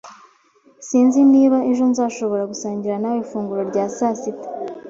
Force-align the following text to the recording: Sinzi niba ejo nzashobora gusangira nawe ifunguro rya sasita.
Sinzi 0.87 1.19
niba 1.33 1.57
ejo 1.71 1.83
nzashobora 1.91 2.43
gusangira 2.51 2.95
nawe 3.01 3.17
ifunguro 3.25 3.61
rya 3.71 3.85
sasita. 3.95 4.47